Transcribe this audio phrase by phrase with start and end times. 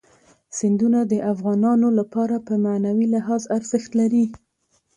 [0.57, 4.25] سیندونه د افغانانو لپاره په معنوي لحاظ ارزښت لري.